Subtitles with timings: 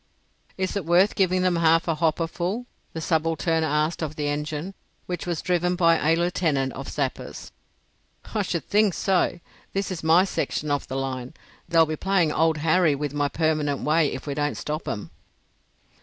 [0.57, 4.73] "Is it worth giving them half a hopper full?" the subaltern asked of the engine,
[5.05, 7.51] which was driven by a Lieutenant of Sappers.
[8.33, 9.39] "I should think so!
[9.73, 11.35] This is my section of the line.
[11.69, 15.11] They'll be playing old Harry with my permanent way if we don't stop 'em."